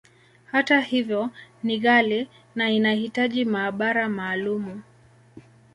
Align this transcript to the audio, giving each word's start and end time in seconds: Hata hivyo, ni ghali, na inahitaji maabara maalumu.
Hata 0.45 0.81
hivyo, 0.81 1.29
ni 1.63 1.79
ghali, 1.79 2.27
na 2.55 2.69
inahitaji 2.71 3.45
maabara 3.45 4.09
maalumu. 4.09 4.81